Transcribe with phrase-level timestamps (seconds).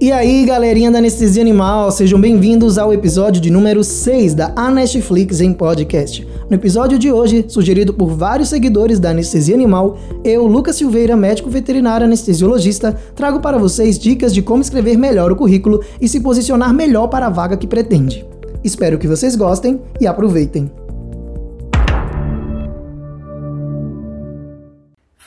[0.00, 4.70] E aí, galerinha da Anestesia Animal, sejam bem-vindos ao episódio de número 6 da A
[4.70, 6.24] Netflix em podcast.
[6.48, 11.50] No episódio de hoje, sugerido por vários seguidores da Anestesia Animal, eu, Lucas Silveira, médico
[11.50, 16.72] veterinário anestesiologista, trago para vocês dicas de como escrever melhor o currículo e se posicionar
[16.72, 18.24] melhor para a vaga que pretende.
[18.62, 20.70] Espero que vocês gostem e aproveitem.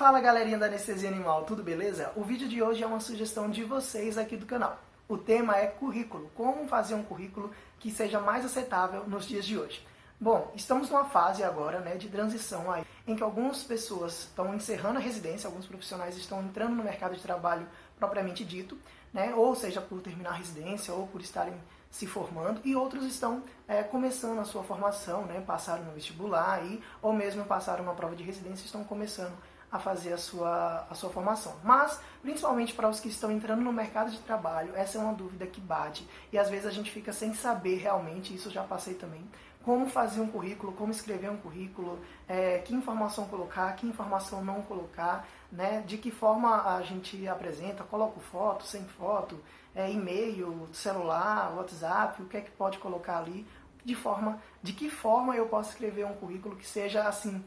[0.02, 2.12] Fala galerinha da Anestesia Animal, tudo beleza?
[2.16, 4.80] O vídeo de hoje é uma sugestão de vocês aqui do canal.
[5.08, 9.60] O tema é currículo, como fazer um currículo que seja mais aceitável nos dias de
[9.60, 9.86] hoje.
[10.20, 14.98] Bom, estamos numa fase agora né, de transição aí, em que algumas pessoas estão encerrando
[14.98, 17.68] a residência, alguns profissionais estão entrando no mercado de trabalho
[18.00, 18.76] propriamente dito,
[19.14, 21.54] né, ou seja por terminar a residência ou por estarem
[21.92, 26.82] se formando, e outros estão é, começando a sua formação, né, passaram no vestibular aí,
[27.04, 29.38] ou mesmo passaram uma prova de residência e estão começando
[29.72, 31.56] a fazer a sua, a sua formação.
[31.64, 35.48] Mas, principalmente para os que estão entrando no mercado de trabalho, essa é uma dúvida
[35.48, 36.06] que bate.
[36.32, 39.24] E às vezes a gente fica sem saber realmente, isso já passei também,
[39.64, 44.62] como fazer um currículo, como escrever um currículo, é, que informação colocar, que informação não
[44.64, 49.40] colocar, né, de que forma a gente apresenta, coloco foto, sem foto,
[49.76, 53.46] é, e-mail, celular, WhatsApp, o que é que pode colocar ali,
[53.86, 57.44] de forma, de que forma eu posso escrever um currículo que seja assim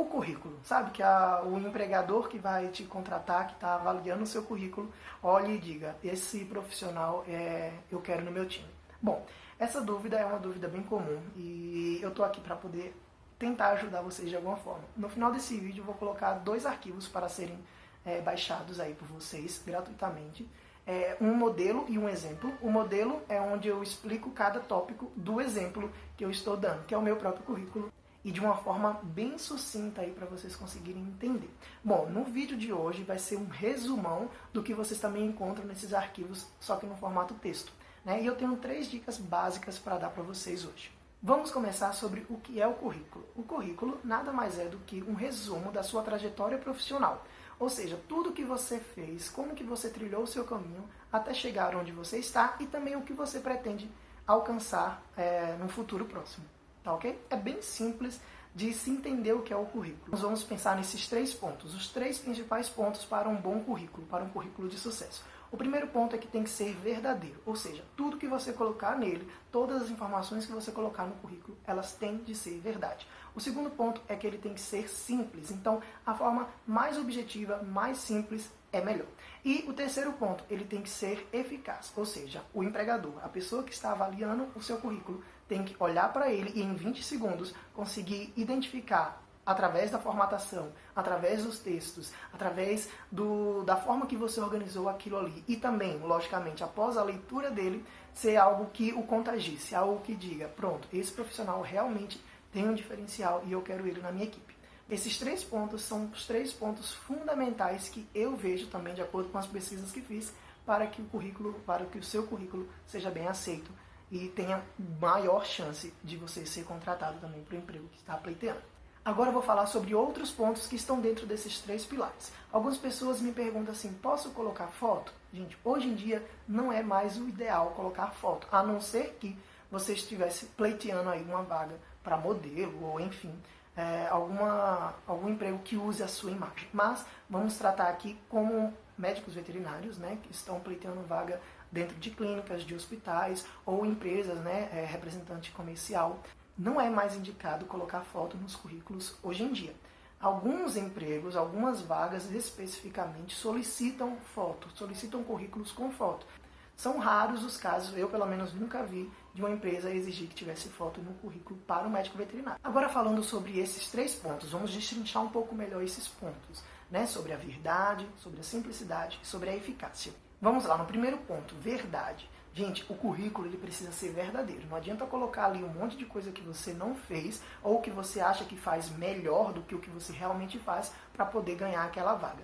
[0.00, 0.90] o currículo, sabe?
[0.90, 5.54] Que a, o empregador que vai te contratar, que está avaliando o seu currículo, olhe
[5.54, 8.68] e diga: esse profissional é, eu quero no meu time.
[9.00, 9.24] Bom,
[9.58, 12.94] essa dúvida é uma dúvida bem comum e eu estou aqui para poder
[13.38, 14.84] tentar ajudar vocês de alguma forma.
[14.96, 17.58] No final desse vídeo eu vou colocar dois arquivos para serem
[18.04, 20.48] é, baixados aí por vocês gratuitamente.
[20.86, 22.52] É, um modelo e um exemplo.
[22.62, 26.94] O modelo é onde eu explico cada tópico do exemplo que eu estou dando, que
[26.94, 27.92] é o meu próprio currículo
[28.26, 31.48] e de uma forma bem sucinta aí para vocês conseguirem entender.
[31.82, 35.94] Bom, no vídeo de hoje vai ser um resumão do que vocês também encontram nesses
[35.94, 37.72] arquivos, só que no formato texto.
[38.04, 38.24] Né?
[38.24, 40.90] E eu tenho três dicas básicas para dar para vocês hoje.
[41.22, 43.24] Vamos começar sobre o que é o currículo.
[43.36, 47.24] O currículo nada mais é do que um resumo da sua trajetória profissional.
[47.60, 50.82] Ou seja, tudo que você fez, como que você trilhou o seu caminho
[51.12, 53.88] até chegar onde você está e também o que você pretende
[54.26, 56.55] alcançar é, no futuro próximo
[56.86, 57.20] tá ok?
[57.28, 58.20] É bem simples
[58.54, 60.12] de se entender o que é o currículo.
[60.12, 64.22] Nós vamos pensar nesses três pontos, os três principais pontos para um bom currículo, para
[64.22, 65.24] um currículo de sucesso.
[65.50, 68.96] O primeiro ponto é que tem que ser verdadeiro, ou seja, tudo que você colocar
[68.96, 73.06] nele, todas as informações que você colocar no currículo, elas têm de ser verdade.
[73.34, 77.62] O segundo ponto é que ele tem que ser simples, então a forma mais objetiva,
[77.62, 79.06] mais simples é melhor.
[79.44, 83.62] E o terceiro ponto, ele tem que ser eficaz, ou seja, o empregador, a pessoa
[83.62, 87.54] que está avaliando o seu currículo, tem que olhar para ele e em 20 segundos
[87.74, 94.88] conseguir identificar através da formatação, através dos textos, através do, da forma que você organizou
[94.88, 100.00] aquilo ali e também, logicamente, após a leitura dele, ser algo que o contagie, algo
[100.00, 102.20] que diga, pronto, esse profissional realmente
[102.52, 104.56] tem um diferencial e eu quero ele na minha equipe.
[104.90, 109.38] Esses três pontos são os três pontos fundamentais que eu vejo também, de acordo com
[109.38, 110.32] as pesquisas que fiz,
[110.64, 113.70] para que o currículo, para que o seu currículo seja bem aceito
[114.10, 114.62] e tenha
[115.00, 118.62] maior chance de você ser contratado também para o emprego que está pleiteando.
[119.04, 122.32] Agora eu vou falar sobre outros pontos que estão dentro desses três pilares.
[122.50, 125.12] Algumas pessoas me perguntam assim: posso colocar foto?
[125.32, 129.38] Gente, hoje em dia não é mais o ideal colocar foto, a não ser que
[129.70, 133.32] você estivesse pleiteando aí uma vaga para modelo ou enfim,
[133.76, 136.68] é, alguma, algum emprego que use a sua imagem.
[136.72, 141.40] Mas vamos tratar aqui como médicos veterinários, né, que estão pleiteando vaga
[141.70, 146.22] dentro de clínicas, de hospitais ou empresas, né, é, representante comercial.
[146.56, 149.74] Não é mais indicado colocar foto nos currículos hoje em dia.
[150.18, 156.26] Alguns empregos, algumas vagas especificamente solicitam foto, solicitam currículos com foto.
[156.74, 160.68] São raros os casos, eu pelo menos nunca vi, de uma empresa exigir que tivesse
[160.68, 162.60] foto no currículo para o médico veterinário.
[162.62, 167.06] Agora falando sobre esses três pontos, vamos destrinchar um pouco melhor esses pontos, né?
[167.06, 170.12] Sobre a verdade, sobre a simplicidade e sobre a eficácia.
[170.40, 172.28] Vamos lá, no primeiro ponto, verdade.
[172.52, 174.66] Gente, o currículo ele precisa ser verdadeiro.
[174.68, 178.20] Não adianta colocar ali um monte de coisa que você não fez ou que você
[178.20, 182.14] acha que faz melhor do que o que você realmente faz para poder ganhar aquela
[182.14, 182.42] vaga.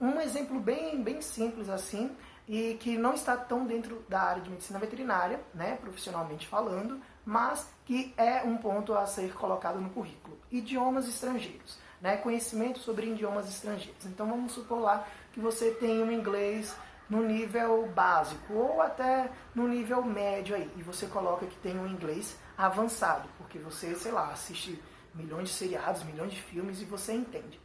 [0.00, 2.10] Um exemplo bem, bem simples assim
[2.48, 7.68] e que não está tão dentro da área de medicina veterinária, né, profissionalmente falando, mas
[7.84, 10.36] que é um ponto a ser colocado no currículo.
[10.50, 14.04] Idiomas estrangeiros, né, conhecimento sobre idiomas estrangeiros.
[14.04, 16.76] Então vamos supor lá que você tem um inglês
[17.08, 21.86] no nível básico ou até no nível médio aí, e você coloca que tem um
[21.86, 24.82] inglês avançado, porque você, sei lá, assiste
[25.14, 27.60] milhões de seriados, milhões de filmes e você entende.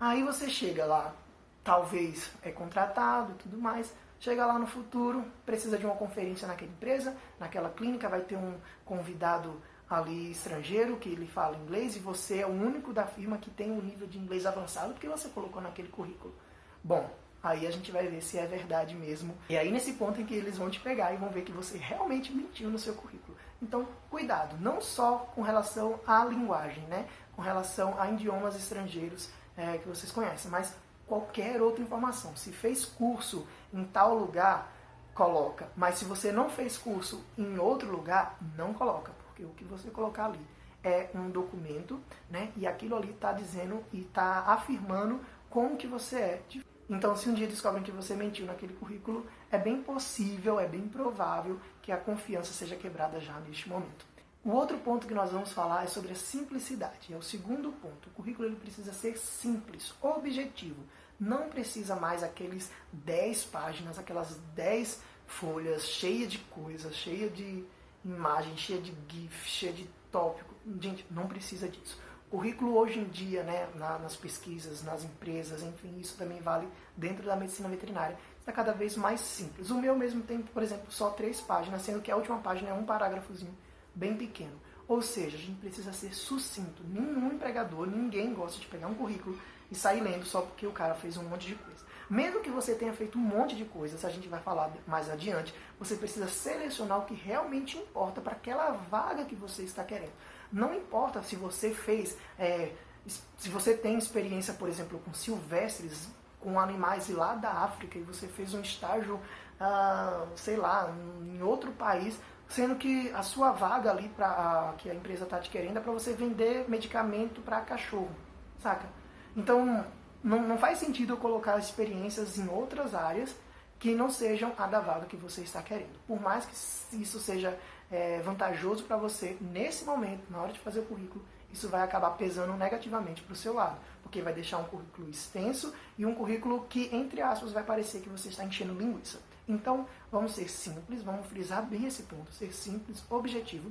[0.00, 1.14] Aí você chega lá,
[1.62, 3.92] talvez é contratado tudo mais,
[4.22, 8.54] Chega lá no futuro, precisa de uma conferência naquela empresa, naquela clínica, vai ter um
[8.84, 9.60] convidado
[9.94, 13.70] ali estrangeiro que ele fala inglês e você é o único da firma que tem
[13.70, 16.34] um nível de inglês avançado porque você colocou naquele currículo.
[16.82, 17.08] Bom,
[17.42, 19.34] aí a gente vai ver se é verdade mesmo.
[19.48, 21.76] E aí nesse ponto em que eles vão te pegar e vão ver que você
[21.76, 23.36] realmente mentiu no seu currículo.
[23.60, 27.06] Então, cuidado, não só com relação à linguagem, né?
[27.36, 30.74] Com relação a idiomas estrangeiros é, que vocês conhecem, mas
[31.06, 32.34] qualquer outra informação.
[32.34, 34.72] Se fez curso em tal lugar,
[35.14, 35.68] coloca.
[35.76, 39.90] Mas se você não fez curso em outro lugar, não coloca, porque o que você
[39.90, 40.46] colocar ali
[40.84, 41.98] é um documento,
[42.30, 42.52] né?
[42.56, 46.42] E aquilo ali está dizendo e está afirmando como que você é.
[46.90, 50.86] Então, se um dia descobrem que você mentiu naquele currículo, é bem possível, é bem
[50.88, 54.04] provável que a confiança seja quebrada já neste momento.
[54.44, 57.12] O outro ponto que nós vamos falar é sobre a simplicidade.
[57.12, 58.08] É o segundo ponto.
[58.08, 60.82] O currículo ele precisa ser simples, objetivo.
[61.18, 67.64] Não precisa mais aqueles 10 páginas, aquelas 10 folhas cheias de coisas, cheia de
[68.04, 70.54] imagem, cheia de GIF, cheia de tópico.
[70.80, 72.00] Gente, não precisa disso.
[72.30, 76.66] Currículo hoje em dia, né, na, nas pesquisas, nas empresas, enfim, isso também vale
[76.96, 79.70] dentro da medicina veterinária, está cada vez mais simples.
[79.70, 82.72] O meu mesmo tem, por exemplo, só três páginas, sendo que a última página é
[82.72, 83.54] um parágrafozinho
[83.94, 84.58] bem pequeno.
[84.88, 86.82] Ou seja, a gente precisa ser sucinto.
[86.84, 89.38] Nenhum empregador, ninguém gosta de pegar um currículo
[89.70, 91.84] e sair lendo só porque o cara fez um monte de coisa.
[92.12, 95.54] Mesmo que você tenha feito um monte de coisas, a gente vai falar mais adiante,
[95.78, 100.12] você precisa selecionar o que realmente importa para aquela vaga que você está querendo.
[100.52, 102.72] Não importa se você fez, é,
[103.06, 106.06] se você tem experiência, por exemplo, com silvestres,
[106.38, 109.18] com animais lá da África e você fez um estágio,
[109.58, 114.94] ah, sei lá, em outro país, sendo que a sua vaga ali para que a
[114.94, 118.14] empresa está te querendo é para você vender medicamento para cachorro,
[118.60, 118.86] saca?
[119.34, 119.86] Então
[120.22, 123.34] não, não faz sentido eu colocar experiências em outras áreas
[123.78, 125.98] que não sejam a da vaga que você está querendo.
[126.06, 127.58] Por mais que isso seja
[127.90, 132.10] é, vantajoso para você nesse momento, na hora de fazer o currículo, isso vai acabar
[132.10, 136.64] pesando negativamente para o seu lado, porque vai deixar um currículo extenso e um currículo
[136.68, 139.20] que, entre aspas, vai parecer que você está enchendo linguiça.
[139.46, 143.70] Então, vamos ser simples, vamos frisar bem esse ponto, ser simples, objetivo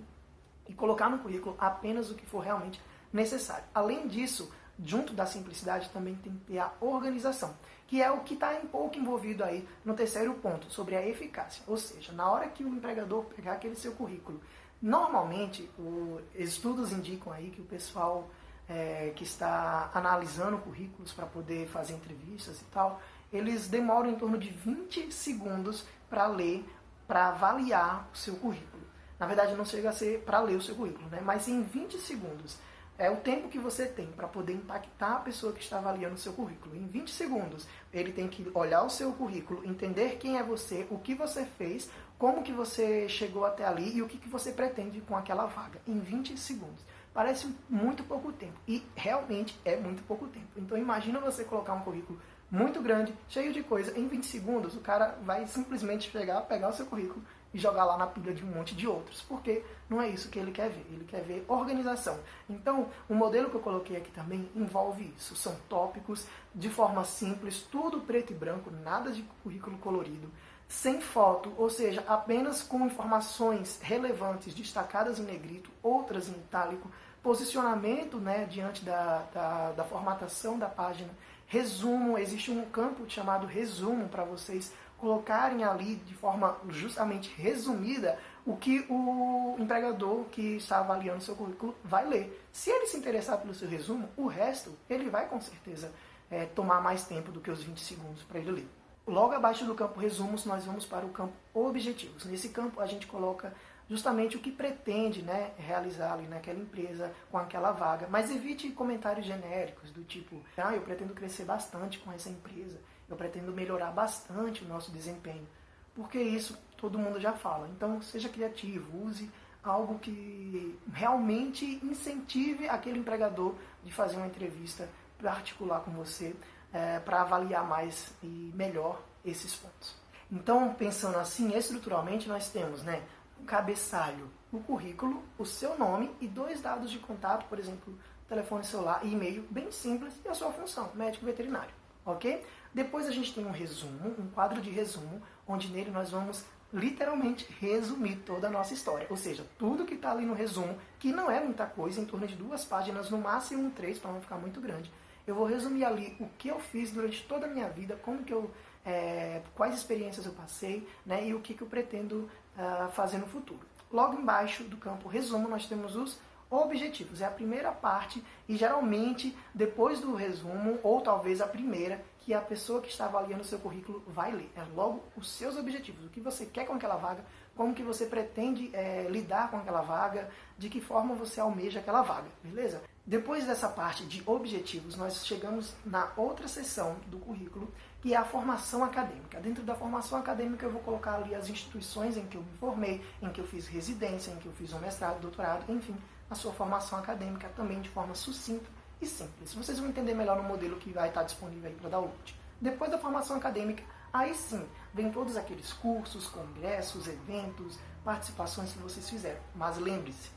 [0.68, 2.80] e colocar no currículo apenas o que for realmente
[3.12, 3.64] necessário.
[3.74, 4.52] Além disso,
[4.84, 7.54] junto da simplicidade também tem que ter a organização,
[7.88, 11.64] que é o que está um pouco envolvido aí no terceiro ponto, sobre a eficácia.
[11.68, 14.42] Ou seja, na hora que o empregador pegar aquele seu currículo,
[14.82, 18.30] normalmente os estudos indicam aí que o pessoal
[18.68, 23.02] é, que está analisando currículos para poder fazer entrevistas e tal,
[23.32, 26.66] eles demoram em torno de 20 segundos para ler,
[27.08, 28.84] para avaliar o seu currículo.
[29.20, 31.22] Na verdade, não chega a ser para ler o seu currículo, né?
[31.24, 32.58] mas em 20 segundos.
[33.02, 36.20] É o tempo que você tem para poder impactar a pessoa que está avaliando o
[36.20, 36.76] seu currículo.
[36.76, 41.00] Em 20 segundos, ele tem que olhar o seu currículo, entender quem é você, o
[41.00, 41.90] que você fez,
[42.20, 45.82] como que você chegou até ali e o que, que você pretende com aquela vaga.
[45.88, 46.86] Em 20 segundos.
[47.12, 48.60] Parece muito pouco tempo.
[48.68, 50.50] E realmente é muito pouco tempo.
[50.56, 52.22] Então imagina você colocar um currículo
[52.52, 56.74] muito grande, cheio de coisa, em 20 segundos o cara vai simplesmente pegar, pegar o
[56.74, 60.08] seu currículo e jogar lá na pilha de um monte de outros, porque não é
[60.08, 62.18] isso que ele quer ver, ele quer ver organização.
[62.50, 66.26] Então, o modelo que eu coloquei aqui também envolve isso, são tópicos
[66.56, 70.32] de forma simples, tudo preto e branco, nada de currículo colorido,
[70.68, 76.90] sem foto, ou seja, apenas com informações relevantes destacadas em negrito, outras em itálico,
[77.22, 81.10] posicionamento né, diante da, da, da formatação da página,
[81.46, 88.56] resumo, existe um campo chamado resumo para vocês colocarem ali de forma justamente resumida o
[88.56, 92.46] que o empregador que está avaliando seu currículo vai ler.
[92.54, 95.92] Se ele se interessar pelo seu resumo, o resto ele vai com certeza
[96.30, 98.68] é, tomar mais tempo do que os 20 segundos para ele ler.
[99.08, 102.26] Logo abaixo do campo resumos, nós vamos para o campo objetivos.
[102.26, 103.52] Nesse campo a gente coloca
[103.90, 108.08] justamente o que pretende né, realizar ali naquela empresa com aquela vaga.
[108.08, 112.80] Mas evite comentários genéricos do tipo, ah, eu pretendo crescer bastante com essa empresa,
[113.12, 115.48] eu pretendo melhorar bastante o nosso desempenho.
[115.94, 117.68] Porque isso todo mundo já fala.
[117.70, 119.30] Então seja criativo, use
[119.64, 124.90] algo que realmente incentive aquele empregador de fazer uma entrevista
[125.22, 126.36] particular com você
[126.74, 129.96] é, para avaliar mais e melhor esses pontos.
[130.32, 133.04] Então, pensando assim, estruturalmente, nós temos né,
[133.46, 139.02] cabeçalho, o currículo, o seu nome e dois dados de contato, por exemplo, telefone celular
[139.04, 141.74] e e-mail, bem simples, e a sua função, médico veterinário,
[142.06, 142.44] ok?
[142.74, 147.46] Depois a gente tem um resumo, um quadro de resumo, onde nele nós vamos literalmente
[147.60, 149.08] resumir toda a nossa história.
[149.10, 152.26] Ou seja, tudo que está ali no resumo, que não é muita coisa, em torno
[152.26, 154.92] de duas páginas, no máximo três, para não ficar muito grande.
[155.28, 158.34] Eu vou resumir ali o que eu fiz durante toda a minha vida, como que
[158.34, 158.50] eu
[158.86, 163.28] é, quais experiências eu passei né, e o que, que eu pretendo uh, fazer no
[163.28, 163.62] futuro.
[163.92, 166.20] Logo embaixo do campo resumo, nós temos os
[166.52, 167.22] objetivos.
[167.22, 172.42] É a primeira parte e geralmente depois do resumo, ou talvez a primeira, que a
[172.42, 174.52] pessoa que está avaliando o seu currículo vai ler.
[174.56, 177.24] É logo os seus objetivos, o que você quer com aquela vaga,
[177.56, 182.02] como que você pretende é, lidar com aquela vaga, de que forma você almeja aquela
[182.02, 182.82] vaga, beleza?
[183.06, 188.24] Depois dessa parte de objetivos, nós chegamos na outra seção do currículo, que é a
[188.24, 189.40] formação acadêmica.
[189.40, 193.02] Dentro da formação acadêmica eu vou colocar ali as instituições em que eu me formei,
[193.22, 195.96] em que eu fiz residência, em que eu fiz um mestrado, doutorado, enfim,
[196.32, 198.70] a sua formação acadêmica também de forma sucinta
[199.02, 199.54] e simples.
[199.54, 202.40] Vocês vão entender melhor no modelo que vai estar disponível aí para download.
[202.60, 203.84] Depois da formação acadêmica,
[204.14, 209.42] aí sim, vem todos aqueles cursos, congressos, eventos, participações que vocês fizeram.
[209.54, 210.30] Mas lembre-se,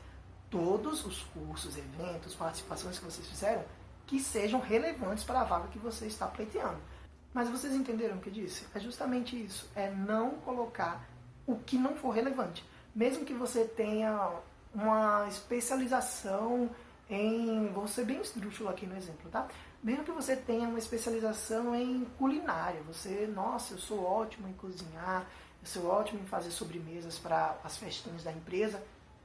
[0.49, 3.63] todos os cursos, eventos, participações que vocês fizeram,
[4.05, 6.79] que sejam relevantes para a vaga que você está pleiteando.
[7.33, 8.65] Mas vocês entenderam o que eu disse?
[8.75, 11.07] É justamente isso, é não colocar
[11.47, 12.65] o que não for relevante.
[12.93, 14.31] Mesmo que você tenha
[14.75, 16.69] uma especialização
[17.09, 17.71] em.
[17.71, 19.47] Vou ser bem esdrúxulo aqui no exemplo, tá?
[19.81, 25.25] Mesmo que você tenha uma especialização em culinária, você, nossa, eu sou ótimo em cozinhar,
[25.61, 28.83] eu sou ótimo em fazer sobremesas para as festinhas da empresa.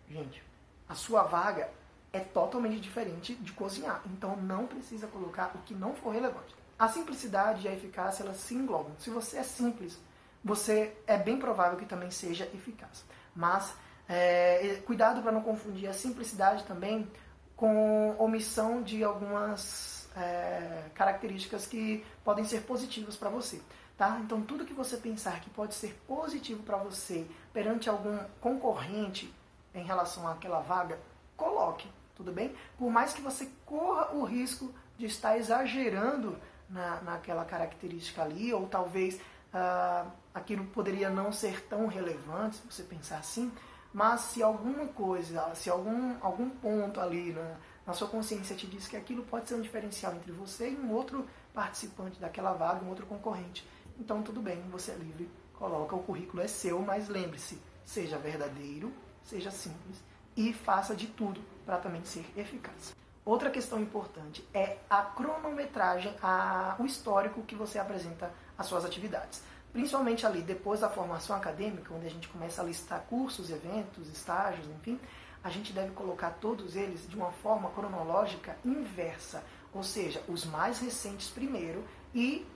[0.09, 0.43] Gente,
[0.89, 1.69] a sua vaga
[2.13, 6.55] é totalmente diferente de cozinhar, então não precisa colocar o que não for relevante.
[6.79, 8.93] A simplicidade e a eficácia elas se englobam.
[8.99, 9.99] Se você é simples,
[10.43, 13.05] você é bem provável que também seja eficaz.
[13.35, 13.73] Mas
[14.11, 17.09] é, cuidado para não confundir a simplicidade também
[17.55, 23.63] com omissão de algumas é, características que podem ser positivas para você.
[23.97, 24.19] Tá?
[24.25, 29.33] Então, tudo que você pensar que pode ser positivo para você perante algum concorrente
[29.73, 30.99] em relação àquela vaga,
[31.37, 31.87] coloque,
[32.17, 32.53] tudo bem?
[32.77, 36.37] Por mais que você corra o risco de estar exagerando
[36.69, 39.21] na, naquela característica ali, ou talvez
[39.53, 43.53] ah, aquilo poderia não ser tão relevante, se você pensar assim,
[43.93, 47.57] mas se alguma coisa, se algum, algum ponto ali na,
[47.87, 50.93] na sua consciência te diz que aquilo pode ser um diferencial entre você e um
[50.93, 53.67] outro participante daquela vaga, um outro concorrente,
[53.99, 58.93] então tudo bem, você é livre, coloca, o currículo é seu, mas lembre-se, seja verdadeiro,
[59.25, 60.03] seja simples
[60.37, 62.95] e faça de tudo para também ser eficaz.
[63.25, 69.43] Outra questão importante é a cronometragem, a, o histórico que você apresenta às suas atividades
[69.73, 74.67] principalmente ali depois da formação acadêmica, onde a gente começa a listar cursos, eventos, estágios,
[74.69, 74.99] enfim,
[75.43, 80.81] a gente deve colocar todos eles de uma forma cronológica inversa, ou seja, os mais
[80.81, 81.85] recentes primeiro
[82.15, 82.47] e,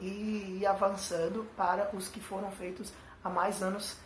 [0.00, 2.92] e avançando para os que foram feitos
[3.22, 3.96] há mais anos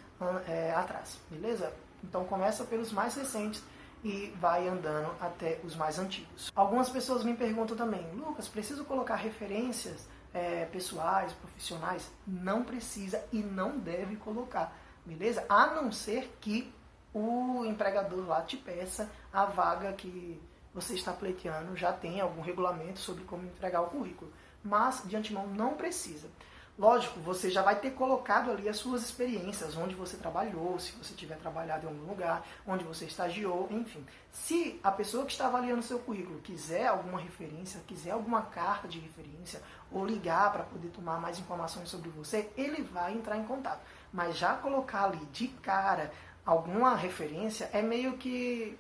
[0.47, 1.73] é, atrás, beleza?
[2.03, 3.63] Então começa pelos mais recentes
[4.03, 6.53] e vai andando até os mais antigos.
[6.55, 13.39] Algumas pessoas me perguntam também, Lucas, preciso colocar referências é, pessoais, profissionais, não precisa e
[13.39, 14.77] não deve colocar,
[15.07, 15.47] beleza?
[15.49, 16.75] A não ser que
[17.15, 20.43] o empregador lá te peça a vaga que
[20.75, 24.33] você está pleiteando, já tem algum regulamento sobre como entregar o currículo.
[24.63, 26.29] Mas, de antemão, não precisa.
[26.77, 31.15] Lógico, você já vai ter colocado ali as suas experiências, onde você trabalhou, se você
[31.15, 34.05] tiver trabalhado em algum lugar, onde você estagiou, enfim.
[34.33, 38.99] Se a pessoa que está avaliando seu currículo quiser alguma referência, quiser alguma carta de
[38.99, 39.63] referência,
[39.93, 43.81] ou ligar para poder tomar mais informações sobre você, ele vai entrar em contato.
[44.13, 46.11] Mas já colocar ali de cara
[46.45, 48.77] alguma referência é meio que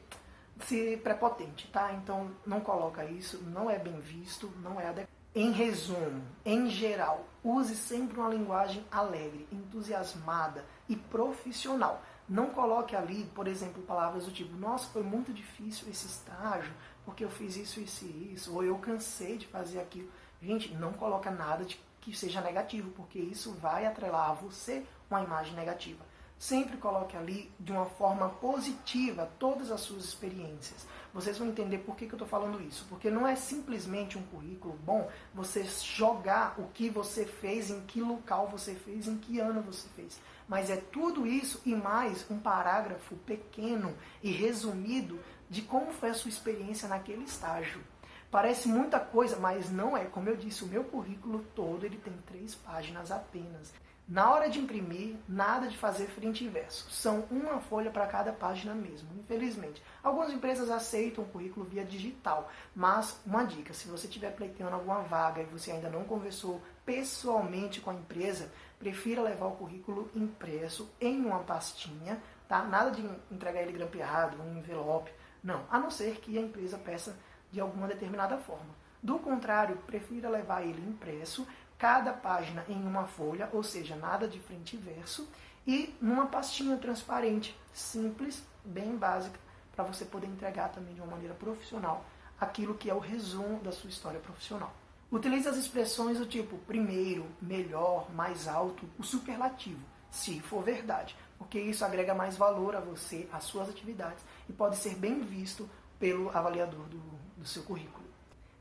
[0.66, 1.92] se prepotente, tá?
[1.92, 5.13] Então não coloca isso, não é bem visto, não é adequado.
[5.36, 12.00] Em resumo, em geral, use sempre uma linguagem alegre, entusiasmada e profissional.
[12.28, 16.72] Não coloque ali, por exemplo, palavras do tipo: Nossa, foi muito difícil esse estágio,
[17.04, 20.08] porque eu fiz isso, isso e isso, ou eu cansei de fazer aquilo.
[20.40, 25.20] Gente, não coloca nada de que seja negativo, porque isso vai atrelar a você uma
[25.20, 26.04] imagem negativa.
[26.38, 30.86] Sempre coloque ali de uma forma positiva todas as suas experiências.
[31.12, 32.84] Vocês vão entender por que, que eu estou falando isso.
[32.88, 38.00] Porque não é simplesmente um currículo bom você jogar o que você fez, em que
[38.00, 40.20] local você fez, em que ano você fez.
[40.48, 46.14] Mas é tudo isso e mais um parágrafo pequeno e resumido de como foi a
[46.14, 47.80] sua experiência naquele estágio.
[48.30, 50.06] Parece muita coisa, mas não é.
[50.06, 53.72] Como eu disse, o meu currículo todo ele tem três páginas apenas.
[54.06, 56.90] Na hora de imprimir, nada de fazer frente e verso.
[56.90, 59.82] São uma folha para cada página mesmo, infelizmente.
[60.02, 65.00] Algumas empresas aceitam o currículo via digital, mas uma dica, se você estiver pleiteando alguma
[65.00, 70.92] vaga e você ainda não conversou pessoalmente com a empresa, prefira levar o currículo impresso
[71.00, 72.62] em uma pastinha, tá?
[72.62, 75.10] Nada de entregar ele grampeado, um envelope,
[75.42, 75.64] não.
[75.70, 77.16] A não ser que a empresa peça
[77.50, 78.84] de alguma determinada forma.
[79.02, 81.46] Do contrário, prefira levar ele impresso
[81.78, 85.28] cada página em uma folha, ou seja, nada de frente e verso,
[85.66, 89.38] e numa pastinha transparente, simples, bem básica,
[89.74, 92.04] para você poder entregar também de uma maneira profissional
[92.40, 94.72] aquilo que é o resumo da sua história profissional.
[95.10, 101.58] Utilize as expressões do tipo primeiro, melhor, mais alto, o superlativo, se for verdade, porque
[101.58, 106.30] isso agrega mais valor a você, às suas atividades e pode ser bem visto pelo
[106.36, 107.00] avaliador do,
[107.36, 108.03] do seu currículo.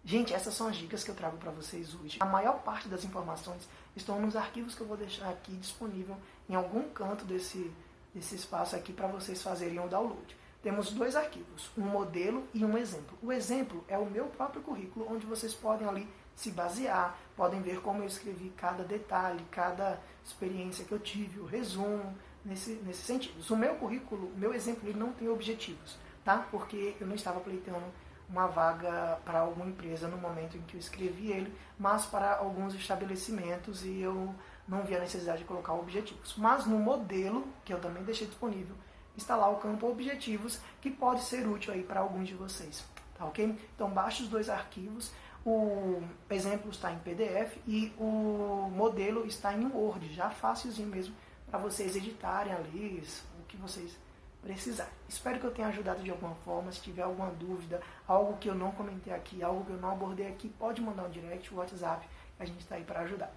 [0.05, 2.17] Gente, essas são as dicas que eu trago para vocês hoje.
[2.19, 6.17] A maior parte das informações estão nos arquivos que eu vou deixar aqui disponível
[6.49, 7.71] em algum canto desse,
[8.13, 10.35] desse espaço aqui para vocês fazerem o download.
[10.61, 13.17] Temos dois arquivos, um modelo e um exemplo.
[13.21, 17.79] O exemplo é o meu próprio currículo, onde vocês podem ali se basear, podem ver
[17.79, 23.41] como eu escrevi cada detalhe, cada experiência que eu tive, o resumo, nesse, nesse sentido.
[23.53, 26.45] O meu currículo, o meu exemplo, ele não tem objetivos, tá?
[26.51, 27.85] Porque eu não estava pleiteando
[28.29, 32.73] uma vaga para alguma empresa no momento em que eu escrevi ele, mas para alguns
[32.73, 34.33] estabelecimentos e eu
[34.67, 36.35] não vi a necessidade de colocar objetivos.
[36.37, 38.75] Mas no modelo, que eu também deixei disponível,
[39.15, 42.83] está lá o campo objetivos, que pode ser útil aí para alguns de vocês,
[43.17, 43.57] tá ok?
[43.75, 45.11] Então baixe os dois arquivos,
[45.45, 51.13] o exemplo está em PDF e o modelo está em Word, já fácilzinho mesmo
[51.47, 53.03] para vocês editarem ali
[53.39, 53.95] o que vocês
[54.43, 54.89] precisar.
[55.07, 56.71] Espero que eu tenha ajudado de alguma forma.
[56.71, 60.27] Se tiver alguma dúvida, algo que eu não comentei aqui, algo que eu não abordei
[60.27, 62.05] aqui, pode mandar um direct, o WhatsApp,
[62.39, 63.33] a gente está aí para ajudar.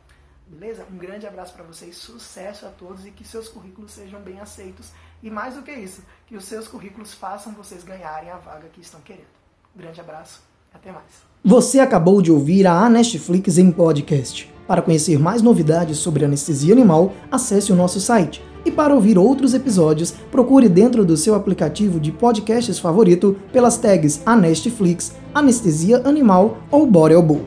[0.48, 0.86] Beleza?
[0.92, 4.92] Um grande abraço para vocês, sucesso a todos e que seus currículos sejam bem aceitos.
[5.22, 8.80] E mais do que isso, que os seus currículos façam vocês ganharem a vaga que
[8.80, 9.26] estão querendo.
[9.74, 11.24] Um grande abraço, até mais.
[11.44, 14.52] Você acabou de ouvir a Netflix em podcast.
[14.66, 19.54] Para conhecer mais novidades sobre anestesia animal, acesse o nosso site e para ouvir outros
[19.54, 26.84] episódios, procure dentro do seu aplicativo de podcasts favorito pelas tags Anestflix, Anestesia Animal ou
[26.84, 27.42] Borel Bull.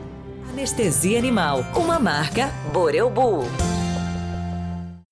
[0.50, 3.44] Anestesia Animal, uma marca Borel Bull.